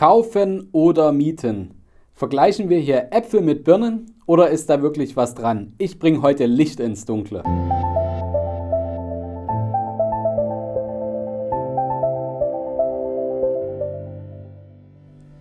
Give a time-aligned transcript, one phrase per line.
[0.00, 1.74] Kaufen oder mieten?
[2.14, 5.74] Vergleichen wir hier Äpfel mit Birnen oder ist da wirklich was dran?
[5.76, 7.42] Ich bringe heute Licht ins Dunkle.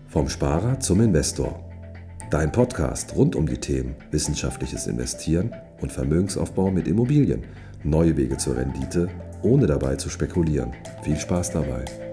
[0.08, 1.58] Vom Sparer zum Investor.
[2.30, 7.46] Dein Podcast rund um die Themen wissenschaftliches Investieren und Vermögensaufbau mit Immobilien.
[7.86, 9.08] Neue Wege zur Rendite,
[9.42, 10.74] ohne dabei zu spekulieren.
[11.04, 12.09] Viel Spaß dabei.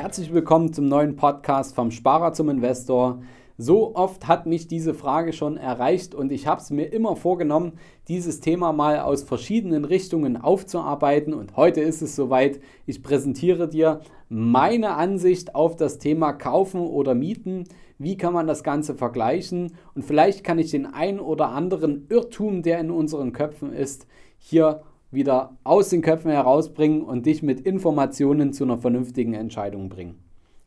[0.00, 3.20] Herzlich willkommen zum neuen Podcast vom Sparer zum Investor.
[3.58, 7.74] So oft hat mich diese Frage schon erreicht und ich habe es mir immer vorgenommen,
[8.08, 11.34] dieses Thema mal aus verschiedenen Richtungen aufzuarbeiten.
[11.34, 12.60] Und heute ist es soweit.
[12.86, 14.00] Ich präsentiere dir
[14.30, 17.64] meine Ansicht auf das Thema Kaufen oder Mieten.
[17.98, 19.74] Wie kann man das Ganze vergleichen?
[19.94, 24.06] Und vielleicht kann ich den ein oder anderen Irrtum, der in unseren Köpfen ist,
[24.38, 30.18] hier wieder aus den Köpfen herausbringen und dich mit Informationen zu einer vernünftigen Entscheidung bringen.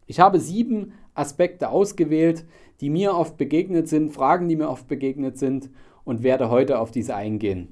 [0.06, 2.46] Ich habe sieben Aspekte ausgewählt,
[2.82, 5.70] die mir oft begegnet sind, Fragen, die mir oft begegnet sind
[6.04, 7.70] und werde heute auf diese eingehen.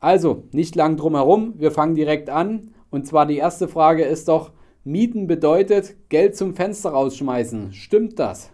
[0.00, 2.70] Also, nicht lang drum herum, wir fangen direkt an.
[2.90, 4.52] Und zwar die erste Frage ist doch,
[4.84, 7.72] Mieten bedeutet Geld zum Fenster rausschmeißen.
[7.72, 8.50] Stimmt das?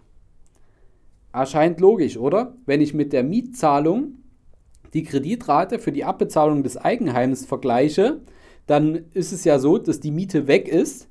[1.33, 2.55] Erscheint logisch, oder?
[2.67, 4.24] Wenn ich mit der Mietzahlung
[4.95, 8.21] die Kreditrate für die Abbezahlung des Eigenheims vergleiche,
[8.67, 11.09] dann ist es ja so, dass die Miete weg ist.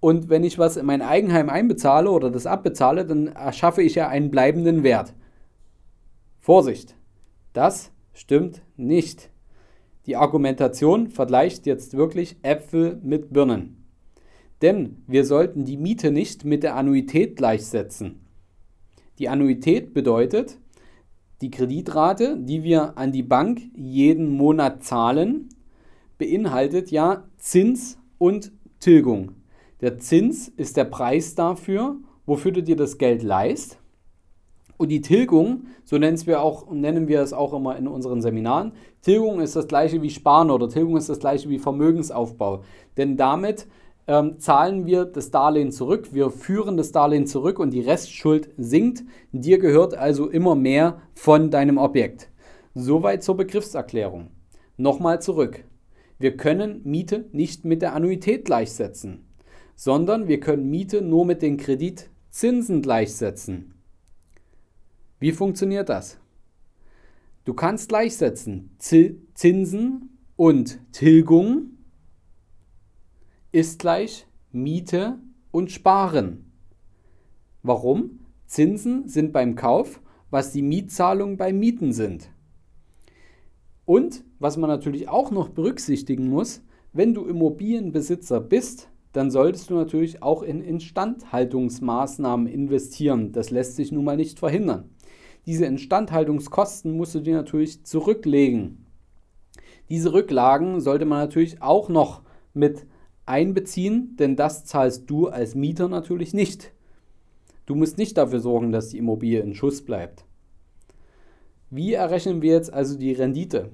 [0.00, 4.08] Und wenn ich was in mein Eigenheim einbezahle oder das abbezahle, dann erschaffe ich ja
[4.08, 5.14] einen bleibenden Wert.
[6.40, 6.94] Vorsicht,
[7.52, 9.30] das stimmt nicht.
[10.06, 13.84] Die Argumentation vergleicht jetzt wirklich Äpfel mit Birnen.
[14.60, 18.20] Denn wir sollten die Miete nicht mit der Annuität gleichsetzen.
[19.18, 20.58] Die Annuität bedeutet,
[21.40, 25.48] die Kreditrate, die wir an die Bank jeden Monat zahlen,
[26.18, 29.32] beinhaltet ja Zins und Tilgung.
[29.80, 31.96] Der Zins ist der Preis dafür,
[32.26, 33.78] wofür du dir das Geld leist.
[34.76, 38.72] Und die Tilgung, so nennen wir, auch, nennen wir es auch immer in unseren Seminaren,
[39.02, 42.62] Tilgung ist das gleiche wie Sparen oder Tilgung ist das gleiche wie Vermögensaufbau.
[42.96, 43.68] Denn damit
[44.06, 49.04] ähm, zahlen wir das Darlehen zurück, wir führen das Darlehen zurück und die Restschuld sinkt.
[49.32, 52.28] Dir gehört also immer mehr von deinem Objekt.
[52.74, 54.30] Soweit zur Begriffserklärung.
[54.76, 55.64] Nochmal zurück.
[56.18, 59.24] Wir können Miete nicht mit der Annuität gleichsetzen,
[59.74, 63.74] sondern wir können Miete nur mit den Kreditzinsen gleichsetzen.
[65.18, 66.18] Wie funktioniert das?
[67.44, 71.73] Du kannst gleichsetzen Zinsen und Tilgung
[73.54, 75.20] ist gleich Miete
[75.52, 76.50] und Sparen.
[77.62, 78.18] Warum?
[78.46, 82.32] Zinsen sind beim Kauf, was die Mietzahlungen beim Mieten sind.
[83.84, 89.74] Und was man natürlich auch noch berücksichtigen muss, wenn du Immobilienbesitzer bist, dann solltest du
[89.74, 93.30] natürlich auch in Instandhaltungsmaßnahmen investieren.
[93.30, 94.90] Das lässt sich nun mal nicht verhindern.
[95.46, 98.84] Diese Instandhaltungskosten musst du dir natürlich zurücklegen.
[99.90, 102.22] Diese Rücklagen sollte man natürlich auch noch
[102.52, 102.84] mit
[103.26, 106.72] einbeziehen, denn das zahlst du als Mieter natürlich nicht.
[107.66, 110.24] Du musst nicht dafür sorgen, dass die Immobilie in Schuss bleibt.
[111.70, 113.70] Wie errechnen wir jetzt also die Rendite?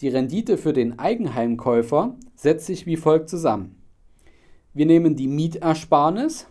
[0.00, 3.76] Die Rendite für den Eigenheimkäufer setzt sich wie folgt zusammen.
[4.74, 6.46] Wir nehmen die Mietersparnis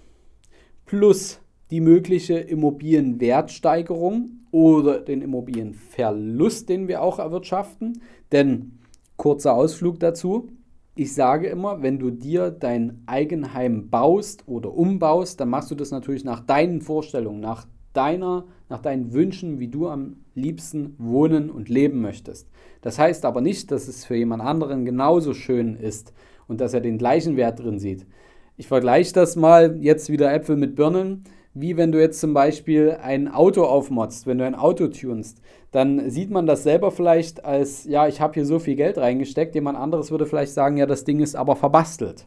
[0.85, 1.39] plus
[1.71, 8.01] die mögliche Immobilienwertsteigerung oder den Immobilienverlust, den wir auch erwirtschaften.
[8.31, 8.79] Denn
[9.17, 10.49] kurzer Ausflug dazu
[10.95, 15.91] ich sage immer, wenn du dir dein Eigenheim baust oder umbaust, dann machst du das
[15.91, 21.69] natürlich nach deinen Vorstellungen, nach deiner, nach deinen Wünschen, wie du am liebsten wohnen und
[21.69, 22.49] leben möchtest.
[22.81, 26.13] Das heißt aber nicht, dass es für jemand anderen genauso schön ist
[26.47, 28.05] und dass er den gleichen Wert drin sieht.
[28.57, 32.97] Ich vergleiche das mal jetzt wieder Äpfel mit Birnen wie wenn du jetzt zum Beispiel
[33.01, 35.41] ein Auto aufmotzt, wenn du ein Auto tunst,
[35.71, 39.55] dann sieht man das selber vielleicht als, ja, ich habe hier so viel Geld reingesteckt,
[39.55, 42.25] jemand anderes würde vielleicht sagen, ja, das Ding ist aber verbastelt.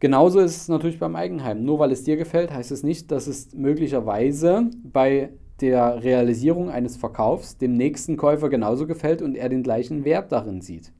[0.00, 1.64] Genauso ist es natürlich beim Eigenheim.
[1.64, 6.96] Nur weil es dir gefällt, heißt es nicht, dass es möglicherweise bei der Realisierung eines
[6.96, 10.92] Verkaufs dem nächsten Käufer genauso gefällt und er den gleichen Wert darin sieht.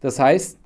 [0.00, 0.58] Das heißt,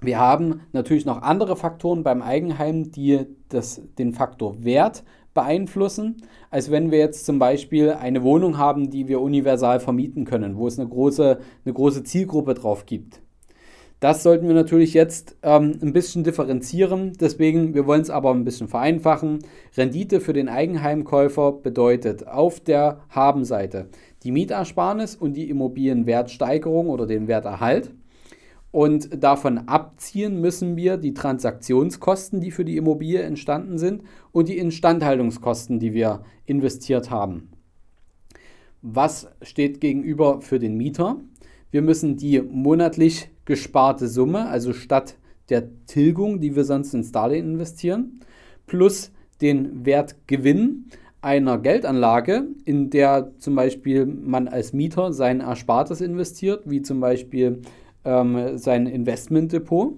[0.00, 5.04] wir haben natürlich noch andere Faktoren beim Eigenheim, die das, den Faktor Wert
[5.34, 6.16] beeinflussen,
[6.50, 10.66] als wenn wir jetzt zum Beispiel eine Wohnung haben, die wir universal vermieten können, wo
[10.66, 13.20] es eine große, eine große Zielgruppe drauf gibt.
[14.00, 17.12] Das sollten wir natürlich jetzt ähm, ein bisschen differenzieren.
[17.20, 19.40] Deswegen, wir wollen es aber ein bisschen vereinfachen.
[19.76, 23.90] Rendite für den Eigenheimkäufer bedeutet auf der Habenseite
[24.22, 27.92] die Mietersparnis und die Immobilienwertsteigerung oder den Werterhalt.
[28.72, 34.02] Und davon abziehen müssen wir die Transaktionskosten, die für die Immobilie entstanden sind,
[34.32, 37.50] und die Instandhaltungskosten, die wir investiert haben.
[38.82, 41.20] Was steht gegenüber für den Mieter?
[41.70, 45.16] Wir müssen die monatlich gesparte Summe, also statt
[45.48, 48.20] der Tilgung, die wir sonst ins Darlehen investieren,
[48.66, 50.86] plus den Wertgewinn
[51.20, 57.60] einer Geldanlage, in der zum Beispiel man als Mieter sein Erspartes investiert, wie zum Beispiel
[58.04, 59.94] ähm, sein Investmentdepot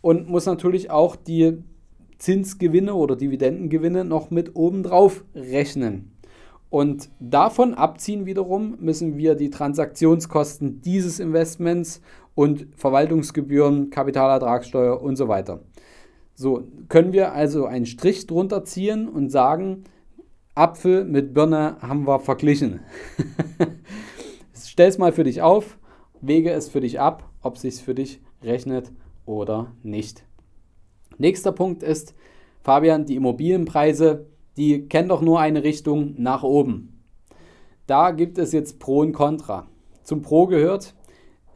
[0.00, 1.62] und muss natürlich auch die
[2.18, 6.12] Zinsgewinne oder Dividendengewinne noch mit obendrauf rechnen.
[6.70, 12.00] Und davon abziehen wiederum müssen wir die Transaktionskosten dieses Investments
[12.34, 15.60] und Verwaltungsgebühren, Kapitalertragssteuer und so weiter.
[16.34, 19.84] So können wir also einen Strich drunter ziehen und sagen,
[20.54, 22.80] Apfel mit Birne haben wir verglichen.
[24.54, 25.78] Stell es mal für dich auf,
[26.26, 28.92] wege es für dich ab, ob es sich für dich rechnet
[29.24, 30.24] oder nicht.
[31.18, 32.14] Nächster Punkt ist,
[32.62, 34.26] Fabian, die Immobilienpreise
[34.56, 37.02] die kennen doch nur eine Richtung nach oben.
[37.86, 39.66] Da gibt es jetzt Pro und Contra.
[40.02, 40.94] Zum Pro gehört,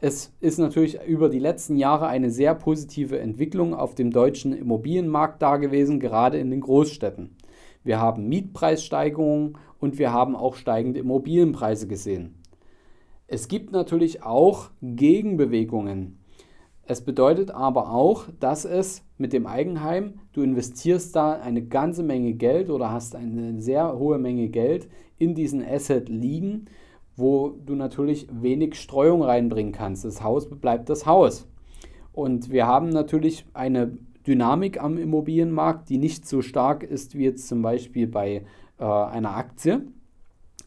[0.01, 5.41] es ist natürlich über die letzten Jahre eine sehr positive Entwicklung auf dem deutschen Immobilienmarkt
[5.41, 7.35] da gewesen, gerade in den Großstädten.
[7.83, 12.35] Wir haben Mietpreissteigerungen und wir haben auch steigende Immobilienpreise gesehen.
[13.33, 16.19] Es gibt natürlich auch Gegenbewegungen.
[16.83, 22.33] Es bedeutet aber auch, dass es mit dem Eigenheim, du investierst da eine ganze Menge
[22.33, 26.65] Geld oder hast eine sehr hohe Menge Geld in diesen Asset liegen,
[27.15, 30.03] wo du natürlich wenig Streuung reinbringen kannst.
[30.03, 31.47] Das Haus bleibt das Haus.
[32.11, 33.97] Und wir haben natürlich eine
[34.27, 38.43] Dynamik am Immobilienmarkt, die nicht so stark ist wie jetzt zum Beispiel bei
[38.77, 39.83] äh, einer Aktie.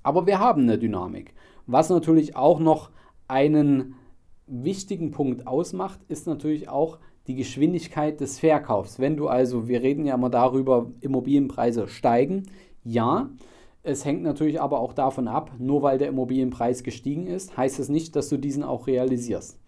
[0.02, 1.34] Aber wir haben eine Dynamik.
[1.66, 2.90] Was natürlich auch noch
[3.28, 3.94] einen
[4.46, 8.98] wichtigen Punkt ausmacht, ist natürlich auch die Geschwindigkeit des Verkaufs.
[8.98, 12.44] Wenn du also, wir reden ja immer darüber, Immobilienpreise steigen,
[12.84, 13.30] ja,
[13.82, 17.88] es hängt natürlich aber auch davon ab, nur weil der Immobilienpreis gestiegen ist, heißt es
[17.88, 19.58] nicht, dass du diesen auch realisierst.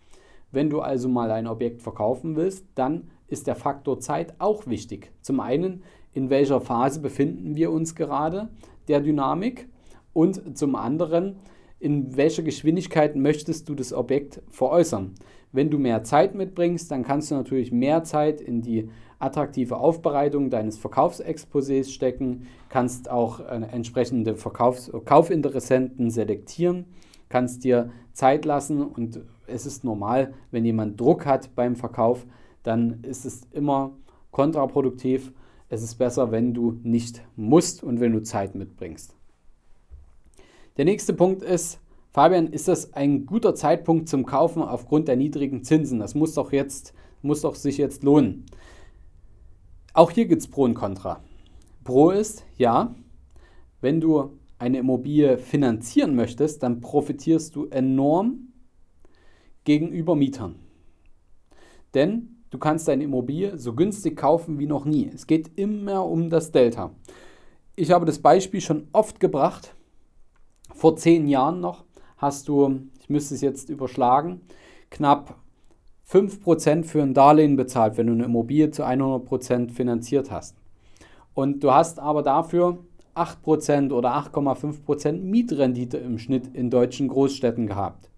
[0.53, 5.13] Wenn du also mal ein Objekt verkaufen willst, dann ist der Faktor Zeit auch wichtig.
[5.21, 5.83] Zum einen,
[6.13, 8.49] in welcher Phase befinden wir uns gerade
[8.89, 9.69] der Dynamik
[10.13, 11.37] und zum anderen,
[11.79, 15.15] in welcher Geschwindigkeit möchtest du das Objekt veräußern.
[15.53, 20.51] Wenn du mehr Zeit mitbringst, dann kannst du natürlich mehr Zeit in die attraktive Aufbereitung
[20.51, 26.85] deines Verkaufsexposés stecken, kannst auch äh, entsprechende Verkaufs Kaufinteressenten selektieren,
[27.29, 32.27] kannst dir Zeit lassen und es ist normal, wenn jemand Druck hat beim Verkauf,
[32.63, 33.93] dann ist es immer
[34.33, 35.33] kontraproduktiv.
[35.69, 39.16] Es ist besser, wenn du nicht musst und wenn du Zeit mitbringst.
[40.77, 41.81] Der nächste Punkt ist,
[42.13, 45.99] Fabian, ist das ein guter Zeitpunkt zum Kaufen aufgrund der niedrigen Zinsen?
[45.99, 48.47] Das muss doch jetzt, muss doch sich jetzt lohnen.
[49.95, 51.21] Auch hier gibt es Pro und Contra.
[51.85, 52.95] Pro ist, ja,
[53.81, 58.53] wenn du eine Immobilie finanzieren möchtest, dann profitierst du enorm
[59.65, 60.57] gegenüber Mietern.
[61.95, 65.11] Denn du kannst deine Immobilie so günstig kaufen wie noch nie.
[65.13, 66.95] Es geht immer um das Delta.
[67.75, 69.76] Ich habe das Beispiel schon oft gebracht.
[70.77, 71.85] Vor zehn Jahren noch
[72.19, 74.43] hast du, ich müsste es jetzt überschlagen,
[74.91, 75.37] knapp
[76.07, 80.55] 5% für ein Darlehen bezahlt, wenn du eine Immobilie zu 100% finanziert hast.
[81.33, 82.77] Und du hast aber dafür
[83.15, 88.11] 8% oder 8,5% Mietrendite im Schnitt in deutschen Großstädten gehabt.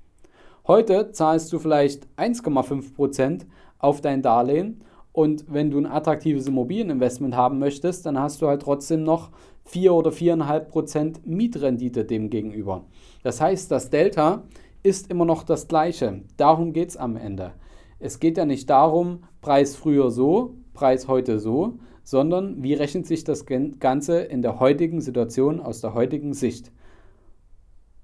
[0.66, 3.42] Heute zahlst du vielleicht 1,5%
[3.78, 8.62] auf dein Darlehen und wenn du ein attraktives Immobilieninvestment haben möchtest, dann hast du halt
[8.62, 9.30] trotzdem noch
[9.68, 12.86] 4 oder 4,5 Prozent Mietrendite dem gegenüber.
[13.22, 14.44] Das heißt, das Delta
[14.82, 16.22] ist immer noch das gleiche.
[16.36, 17.52] Darum geht es am Ende.
[17.98, 23.24] Es geht ja nicht darum, Preis früher so, Preis heute so, sondern wie rechnet sich
[23.24, 26.72] das Ganze in der heutigen Situation aus der heutigen Sicht.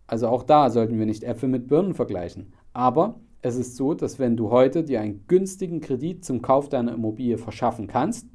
[0.07, 2.53] Also auch da sollten wir nicht Äpfel mit Birnen vergleichen.
[2.75, 6.93] Aber es ist so, dass wenn du heute dir einen günstigen Kredit zum Kauf deiner
[6.93, 8.27] Immobilie verschaffen kannst,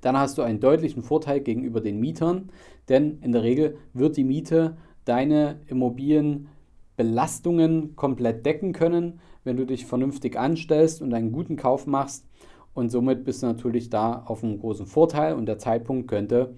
[0.00, 2.50] dann hast du einen deutlichen Vorteil gegenüber den Mietern,
[2.88, 9.86] denn in der Regel wird die Miete deine Immobilienbelastungen komplett decken können, wenn du dich
[9.86, 12.26] vernünftig anstellst und einen guten Kauf machst.
[12.74, 16.54] Und somit bist du natürlich da auf einem großen Vorteil und der Zeitpunkt könnte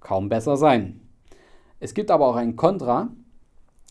[0.00, 1.00] kaum besser sein.
[1.80, 3.08] Es gibt aber auch ein Kontra,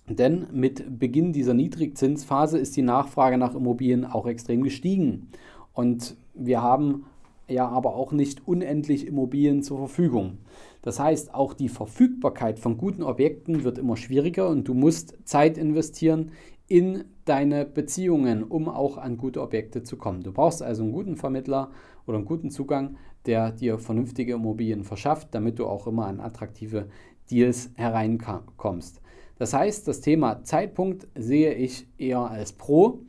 [0.07, 5.29] denn mit Beginn dieser Niedrigzinsphase ist die Nachfrage nach Immobilien auch extrem gestiegen.
[5.73, 7.05] Und wir haben
[7.47, 10.39] ja aber auch nicht unendlich Immobilien zur Verfügung.
[10.81, 15.57] Das heißt, auch die Verfügbarkeit von guten Objekten wird immer schwieriger und du musst Zeit
[15.57, 16.31] investieren
[16.67, 20.23] in deine Beziehungen, um auch an gute Objekte zu kommen.
[20.23, 21.71] Du brauchst also einen guten Vermittler
[22.05, 26.87] oder einen guten Zugang, der dir vernünftige Immobilien verschafft, damit du auch immer an attraktive
[27.31, 29.01] Deals hereinkommst.
[29.37, 32.99] Das heißt, das Thema Zeitpunkt sehe ich eher als Pro,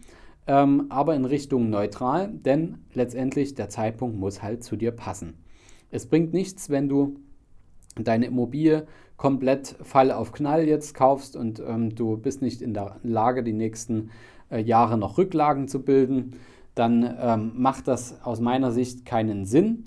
[0.46, 5.34] ähm, aber in Richtung neutral, denn letztendlich der Zeitpunkt muss halt zu dir passen.
[5.90, 7.16] Es bringt nichts, wenn du
[7.96, 8.86] deine Immobilie
[9.16, 13.52] komplett Fall auf Knall jetzt kaufst und ähm, du bist nicht in der Lage, die
[13.52, 14.10] nächsten
[14.50, 16.32] äh, Jahre noch Rücklagen zu bilden,
[16.74, 19.84] dann ähm, macht das aus meiner Sicht keinen Sinn,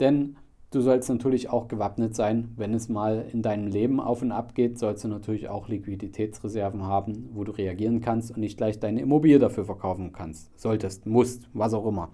[0.00, 0.36] denn
[0.70, 4.54] du sollst natürlich auch gewappnet sein, wenn es mal in deinem Leben auf und ab
[4.54, 9.00] geht, sollst du natürlich auch Liquiditätsreserven haben, wo du reagieren kannst und nicht gleich deine
[9.00, 12.10] Immobilie dafür verkaufen kannst, solltest, musst, was auch immer.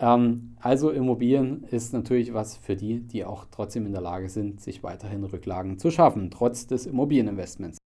[0.00, 4.60] Ähm, also Immobilien ist natürlich was für die, die auch trotzdem in der Lage sind,
[4.60, 7.78] sich weiterhin Rücklagen zu schaffen, trotz des Immobilieninvestments.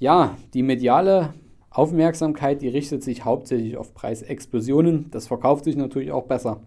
[0.00, 1.34] Ja, die mediale
[1.70, 5.10] Aufmerksamkeit, die richtet sich hauptsächlich auf Preisexplosionen.
[5.10, 6.60] Das verkauft sich natürlich auch besser.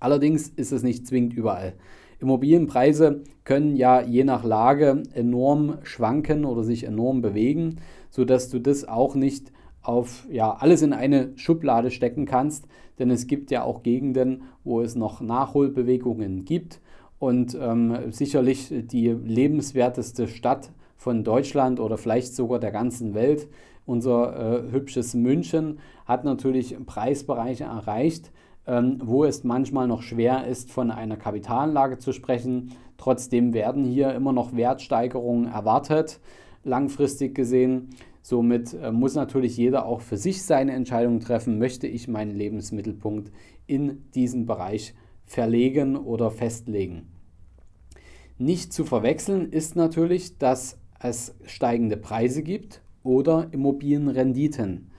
[0.00, 1.74] Allerdings ist es nicht zwingend überall.
[2.18, 7.76] Immobilienpreise können ja je nach Lage enorm schwanken oder sich enorm bewegen,
[8.10, 12.66] sodass du das auch nicht auf ja, alles in eine Schublade stecken kannst,
[12.98, 16.80] denn es gibt ja auch Gegenden, wo es noch Nachholbewegungen gibt
[17.20, 20.72] und ähm, sicherlich die lebenswerteste Stadt
[21.02, 23.48] von Deutschland oder vielleicht sogar der ganzen Welt,
[23.86, 28.30] unser äh, hübsches München, hat natürlich Preisbereiche erreicht,
[28.68, 32.76] ähm, wo es manchmal noch schwer ist, von einer Kapitalanlage zu sprechen.
[32.98, 36.20] Trotzdem werden hier immer noch Wertsteigerungen erwartet,
[36.62, 37.90] langfristig gesehen.
[38.22, 43.32] Somit äh, muss natürlich jeder auch für sich seine Entscheidung treffen, möchte ich meinen Lebensmittelpunkt
[43.66, 44.94] in diesem Bereich
[45.24, 47.08] verlegen oder festlegen.
[48.38, 54.90] Nicht zu verwechseln ist natürlich, dass es steigende Preise gibt oder Immobilienrenditen.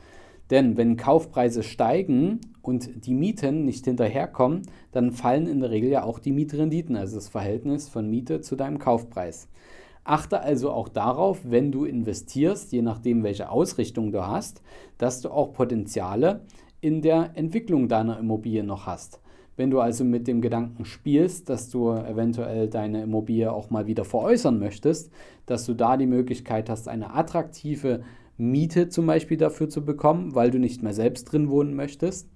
[0.50, 6.04] Denn wenn Kaufpreise steigen und die Mieten nicht hinterherkommen, dann fallen in der Regel ja
[6.04, 9.48] auch die Mietrenditen, also das Verhältnis von Miete zu deinem Kaufpreis.
[10.04, 14.62] Achte also auch darauf, wenn du investierst, je nachdem welche Ausrichtung du hast,
[14.98, 16.42] dass du auch Potenziale
[16.82, 19.22] in der Entwicklung deiner Immobilie noch hast.
[19.56, 24.04] Wenn du also mit dem Gedanken spielst, dass du eventuell deine Immobilie auch mal wieder
[24.04, 25.12] veräußern möchtest,
[25.46, 28.04] dass du da die Möglichkeit hast, eine attraktive
[28.38, 32.30] Miete zum Beispiel dafür zu bekommen, weil du nicht mehr selbst drin wohnen möchtest.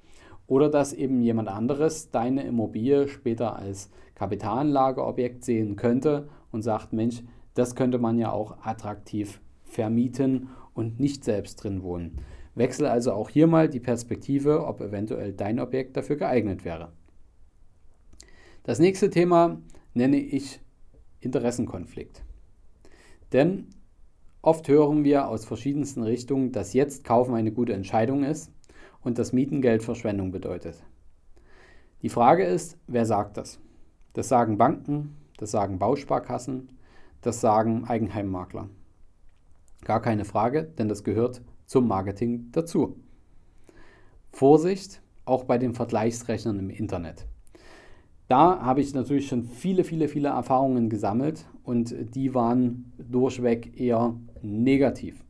[0.45, 7.23] Oder dass eben jemand anderes deine Immobilie später als Kapitalanlageobjekt sehen könnte und sagt, Mensch,
[7.55, 12.19] das könnte man ja auch attraktiv vermieten und nicht selbst drin wohnen.
[12.53, 16.91] Wechsel also auch hier mal die Perspektive, ob eventuell dein Objekt dafür geeignet wäre.
[18.67, 19.57] Das nächste Thema
[19.95, 20.59] nenne ich
[21.21, 22.21] Interessenkonflikt.
[23.33, 23.69] Denn
[24.47, 28.49] Oft hören wir aus verschiedensten Richtungen, dass jetzt kaufen eine gute Entscheidung ist
[29.01, 30.83] und das Mietengeld Verschwendung bedeutet.
[32.01, 33.59] Die Frage ist, wer sagt das?
[34.13, 36.69] Das sagen Banken, das sagen Bausparkassen,
[37.19, 38.69] das sagen Eigenheimmakler.
[39.83, 42.97] Gar keine Frage, denn das gehört zum Marketing dazu.
[44.31, 47.27] Vorsicht, auch bei den Vergleichsrechnern im Internet.
[48.27, 54.15] Da habe ich natürlich schon viele, viele, viele Erfahrungen gesammelt und die waren durchweg eher
[54.41, 55.23] negativ.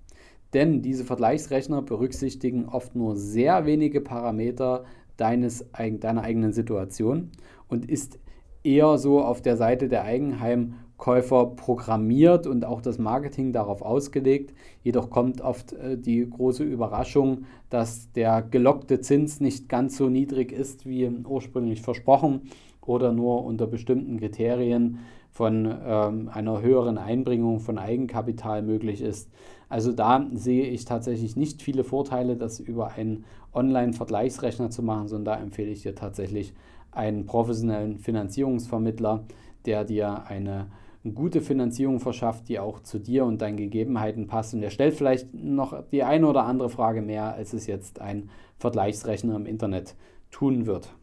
[0.54, 4.86] Denn diese Vergleichsrechner berücksichtigen oft nur sehr wenige Parameter
[5.18, 5.66] deines,
[6.00, 7.32] deiner eigenen Situation
[7.68, 8.20] und ist
[8.64, 14.54] eher so auf der Seite der Eigenheimkäufer programmiert und auch das Marketing darauf ausgelegt.
[14.84, 20.52] Jedoch kommt oft äh, die große Überraschung, dass der gelockte Zins nicht ganz so niedrig
[20.52, 22.42] ist wie ursprünglich versprochen
[22.88, 29.30] oder nur unter bestimmten Kriterien von ähm, einer höheren Einbringung von Eigenkapital möglich ist.
[29.70, 35.36] Also da sehe ich tatsächlich nicht viele Vorteile, das über einen Online-Vergleichsrechner zu machen, sondern
[35.36, 36.54] da empfehle ich dir tatsächlich
[36.92, 39.26] einen professionellen Finanzierungsvermittler,
[39.66, 40.68] der dir eine
[41.14, 44.54] gute Finanzierung verschafft, die auch zu dir und deinen Gegebenheiten passt.
[44.54, 48.30] Und er stellt vielleicht noch die eine oder andere Frage mehr, als es jetzt ein
[48.58, 49.96] Vergleichsrechner im Internet
[50.32, 50.94] tun wird.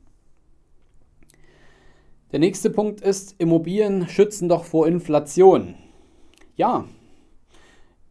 [2.34, 5.76] Der nächste Punkt ist, Immobilien schützen doch vor Inflation.
[6.56, 6.84] Ja,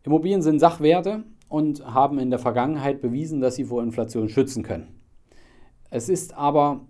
[0.03, 4.88] Immobilien sind Sachwerte und haben in der Vergangenheit bewiesen, dass sie vor Inflation schützen können.
[5.89, 6.86] Es ist aber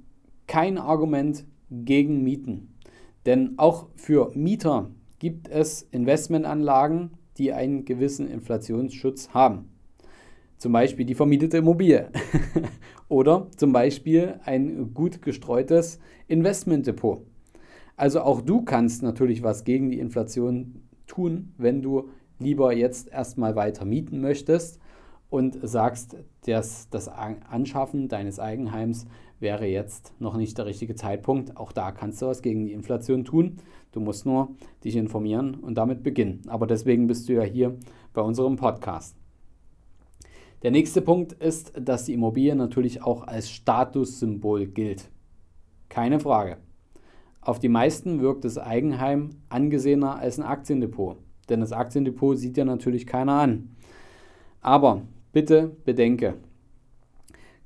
[0.46, 2.76] kein Argument gegen Mieten.
[3.26, 9.72] Denn auch für Mieter gibt es Investmentanlagen, die einen gewissen Inflationsschutz haben.
[10.60, 12.12] Zum Beispiel die vermietete Immobilie
[13.14, 17.24] oder zum Beispiel ein gut gestreutes Investmentdepot.
[17.96, 23.56] Also auch du kannst natürlich was gegen die Inflation tun, wenn du lieber jetzt erstmal
[23.56, 24.80] weiter mieten möchtest
[25.30, 26.18] und sagst,
[26.48, 29.06] dass das Anschaffen deines Eigenheims
[29.40, 31.56] wäre jetzt noch nicht der richtige Zeitpunkt.
[31.56, 33.58] Auch da kannst du was gegen die Inflation tun.
[33.92, 36.42] Du musst nur dich informieren und damit beginnen.
[36.48, 37.78] Aber deswegen bist du ja hier
[38.12, 39.23] bei unserem Podcast.
[40.64, 45.10] Der nächste Punkt ist, dass die Immobilie natürlich auch als Statussymbol gilt.
[45.90, 46.58] Keine Frage.
[47.42, 51.18] Auf die meisten wirkt das Eigenheim angesehener als ein Aktiendepot,
[51.50, 53.76] denn das Aktiendepot sieht ja natürlich keiner an.
[54.62, 55.02] Aber
[55.34, 56.36] bitte bedenke,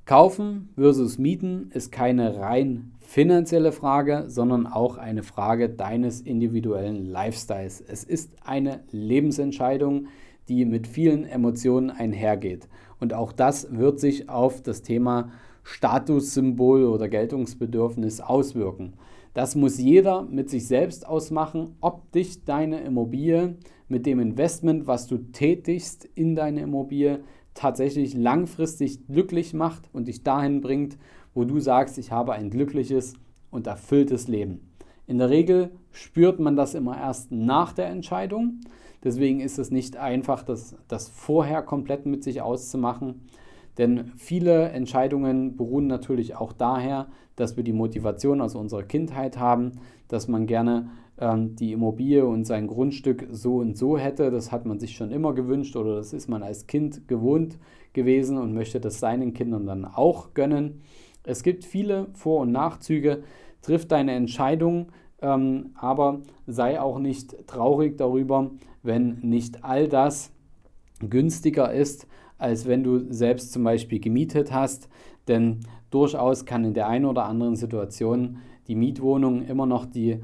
[0.05, 7.79] kaufen versus mieten ist keine rein finanzielle Frage, sondern auch eine Frage deines individuellen Lifestyles.
[7.79, 10.07] Es ist eine Lebensentscheidung,
[10.49, 12.67] die mit vielen Emotionen einhergeht.
[12.99, 15.31] Und auch das wird sich auf das Thema
[15.63, 18.93] Statussymbol oder Geltungsbedürfnis auswirken.
[19.33, 23.55] Das muss jeder mit sich selbst ausmachen, ob dich deine Immobilie
[23.87, 27.19] mit dem Investment, was du tätigst in deine Immobilie,
[27.53, 30.97] tatsächlich langfristig glücklich macht und dich dahin bringt,
[31.33, 33.13] wo du sagst, ich habe ein glückliches
[33.51, 34.71] und erfülltes Leben.
[35.07, 38.59] In der Regel spürt man das immer erst nach der Entscheidung.
[39.03, 43.21] Deswegen ist es nicht einfach, das, das vorher komplett mit sich auszumachen.
[43.77, 49.73] Denn viele Entscheidungen beruhen natürlich auch daher, dass wir die Motivation aus unserer Kindheit haben,
[50.07, 50.89] dass man gerne
[51.19, 54.31] ähm, die Immobilie und sein Grundstück so und so hätte.
[54.31, 57.57] Das hat man sich schon immer gewünscht oder das ist man als Kind gewohnt
[57.93, 60.81] gewesen und möchte das seinen Kindern dann auch gönnen.
[61.23, 63.23] Es gibt viele Vor- und Nachzüge.
[63.61, 64.87] Triff deine Entscheidung,
[65.21, 68.51] ähm, aber sei auch nicht traurig darüber,
[68.87, 70.31] wenn nicht all das
[70.99, 72.07] günstiger ist,
[72.39, 74.89] als wenn du selbst zum Beispiel gemietet hast.
[75.27, 75.59] Denn
[75.91, 80.21] durchaus kann in der einen oder anderen Situation die Mietwohnung immer noch die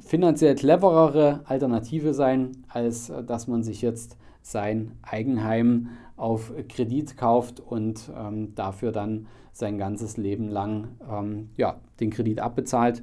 [0.00, 7.60] finanziell cleverere Alternative sein, als äh, dass man sich jetzt sein Eigenheim auf Kredit kauft
[7.60, 13.02] und ähm, dafür dann sein ganzes Leben lang ähm, ja, den Kredit abbezahlt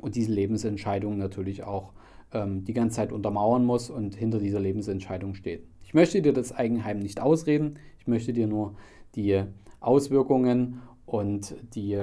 [0.00, 1.92] und diese Lebensentscheidung natürlich auch
[2.32, 5.64] ähm, die ganze Zeit untermauern muss und hinter dieser Lebensentscheidung steht.
[5.82, 8.74] Ich möchte dir das Eigenheim nicht ausreden, ich möchte dir nur
[9.14, 9.42] die
[9.80, 11.98] Auswirkungen und die,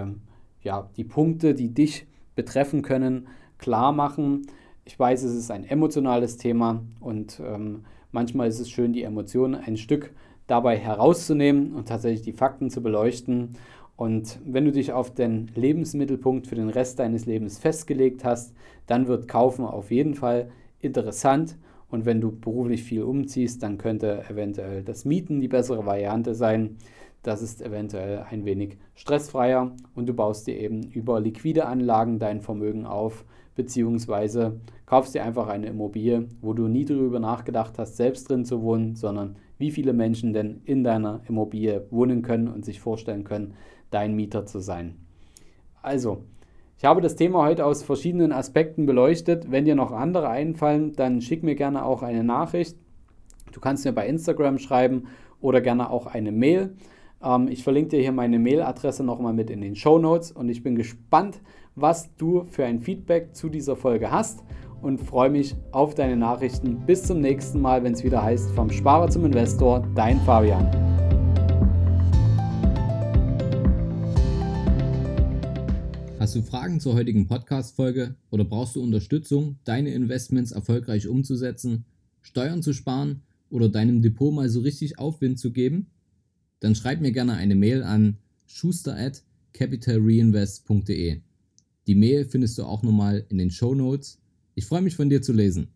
[0.61, 2.05] ja, die Punkte, die dich
[2.35, 4.47] betreffen können, klar machen.
[4.85, 9.55] Ich weiß, es ist ein emotionales Thema und ähm, manchmal ist es schön, die Emotionen
[9.55, 10.13] ein Stück
[10.47, 13.55] dabei herauszunehmen und tatsächlich die Fakten zu beleuchten.
[13.97, 18.53] Und wenn du dich auf den Lebensmittelpunkt für den Rest deines Lebens festgelegt hast,
[18.85, 21.57] dann wird Kaufen auf jeden Fall interessant.
[21.89, 26.77] Und wenn du beruflich viel umziehst, dann könnte eventuell das Mieten die bessere Variante sein.
[27.23, 32.41] Das ist eventuell ein wenig stressfreier und du baust dir eben über liquide Anlagen dein
[32.41, 38.29] Vermögen auf, beziehungsweise kaufst dir einfach eine Immobilie, wo du nie darüber nachgedacht hast, selbst
[38.29, 42.79] drin zu wohnen, sondern wie viele Menschen denn in deiner Immobilie wohnen können und sich
[42.79, 43.55] vorstellen können,
[43.91, 44.95] dein Mieter zu sein.
[45.81, 46.23] Also,
[46.77, 49.49] ich habe das Thema heute aus verschiedenen Aspekten beleuchtet.
[49.49, 52.77] Wenn dir noch andere einfallen, dann schick mir gerne auch eine Nachricht.
[53.51, 55.07] Du kannst mir bei Instagram schreiben
[55.41, 56.75] oder gerne auch eine Mail.
[57.23, 60.63] Ähm, ich verlinke dir hier meine Mailadresse nochmal mit in den Show Notes und ich
[60.63, 61.41] bin gespannt,
[61.75, 64.43] was du für ein Feedback zu dieser Folge hast
[64.81, 66.85] und freue mich auf deine Nachrichten.
[66.85, 71.06] Bis zum nächsten Mal, wenn es wieder heißt, vom Sparer zum Investor, dein Fabian.
[76.27, 81.85] Hast du Fragen zur heutigen Podcast-Folge oder brauchst du Unterstützung, deine Investments erfolgreich umzusetzen,
[82.21, 85.87] Steuern zu sparen oder deinem Depot mal so richtig Aufwind zu geben?
[86.59, 91.21] Dann schreib mir gerne eine Mail an schuster at capitalreinvest.de.
[91.87, 94.19] Die Mail findest du auch nochmal in den Show Notes.
[94.53, 95.69] Ich freue mich von dir zu lesen.